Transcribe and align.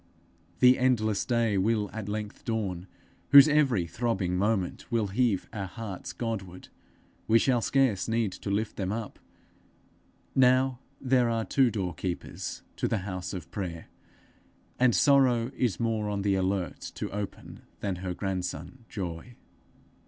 The 0.61 0.79
endless 0.79 1.25
day 1.27 1.59
will 1.59 1.87
at 1.93 2.09
length 2.09 2.43
dawn 2.43 2.87
whose 3.29 3.47
every 3.47 3.85
throbbing 3.85 4.35
moment 4.35 4.91
will 4.91 5.09
heave 5.09 5.47
our 5.53 5.67
hearts 5.67 6.11
Godward; 6.11 6.69
we 7.27 7.37
shall 7.37 7.61
scarce 7.61 8.07
need 8.07 8.31
to 8.31 8.49
lift 8.49 8.77
them 8.77 8.91
up: 8.91 9.19
now, 10.33 10.79
there 10.99 11.29
are 11.29 11.45
two 11.45 11.69
door 11.69 11.93
keepers 11.93 12.63
to 12.77 12.87
the 12.87 12.97
house 13.05 13.31
of 13.31 13.51
prayer, 13.51 13.89
and 14.79 14.95
Sorrow 14.95 15.51
is 15.55 15.79
more 15.79 16.09
on 16.09 16.23
the 16.23 16.33
alert 16.33 16.79
to 16.95 17.11
open 17.11 17.61
than 17.81 17.97
her 17.97 18.15
grandson 18.15 18.85
Joy. 18.89 19.35